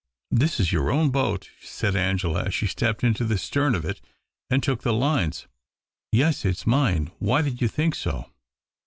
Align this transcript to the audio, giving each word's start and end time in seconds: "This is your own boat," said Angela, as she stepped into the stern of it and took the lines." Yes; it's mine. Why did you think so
"This 0.31 0.59
is 0.59 0.71
your 0.71 0.89
own 0.89 1.11
boat," 1.11 1.51
said 1.61 1.95
Angela, 1.95 2.45
as 2.45 2.55
she 2.55 2.65
stepped 2.65 3.03
into 3.03 3.23
the 3.23 3.37
stern 3.37 3.75
of 3.75 3.85
it 3.85 4.01
and 4.49 4.63
took 4.63 4.81
the 4.81 4.93
lines." 4.93 5.45
Yes; 6.11 6.43
it's 6.43 6.65
mine. 6.65 7.11
Why 7.19 7.43
did 7.43 7.61
you 7.61 7.67
think 7.67 7.93
so 7.93 8.25